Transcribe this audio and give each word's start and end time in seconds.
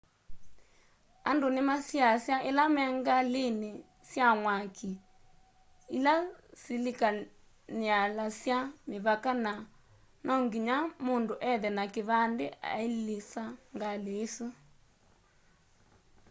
andũ 1.29 1.47
nimasiasywa 1.55 2.37
ila 2.49 2.63
me 2.75 2.83
ngalĩn 2.97 3.59
sya 4.09 4.27
mwakĩ 4.41 4.91
ila 5.97 6.13
sikilanialya 6.61 8.57
mĩvaka 8.89 9.31
na 9.45 9.53
no 10.25 10.33
nginya 10.43 10.77
mundu 11.05 11.33
ethe 11.51 11.69
na 11.77 11.83
kĩvandĩ 11.93 12.47
ailisa 12.75 13.43
ngalĩ 13.75 14.13
isũ 14.25 14.47